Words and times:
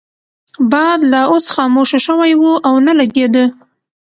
باد 0.71 0.99
لا 1.11 1.21
اوس 1.31 1.45
خاموشه 1.55 1.99
شوی 2.05 2.31
وو 2.41 2.53
او 2.67 2.75
نه 2.85 2.93
لګیده. 2.99 3.45